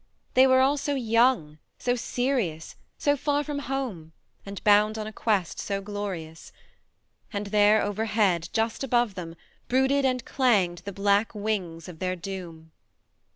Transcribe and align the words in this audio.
They 0.33 0.47
were 0.47 0.61
all 0.61 0.77
so 0.77 0.95
young, 0.95 1.59
so 1.77 1.95
serious, 1.95 2.75
so 2.97 3.15
far 3.15 3.43
from 3.43 3.59
home, 3.69 4.13
and 4.47 4.63
bound 4.63 4.97
on 4.97 5.05
a 5.05 5.13
quest 5.13 5.59
so 5.59 5.79
glorious! 5.79 6.51
And 7.31 7.45
there 7.53 7.83
overhead, 7.83 8.49
just 8.51 8.83
above 8.83 9.13
them, 9.13 9.35
brooded 9.67 10.03
and 10.03 10.25
clanged 10.25 10.79
the 10.85 10.91
black 10.91 11.35
wings 11.35 11.87
of 11.87 11.99
their 11.99 12.15
doom. 12.15 12.71